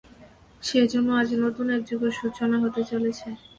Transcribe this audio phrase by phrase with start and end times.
[0.63, 3.27] সেজন্য আজ নতুন এক যুগের সূচনা হতে চলেছে।